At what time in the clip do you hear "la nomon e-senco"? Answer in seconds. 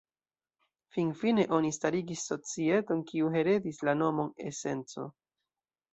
3.91-5.07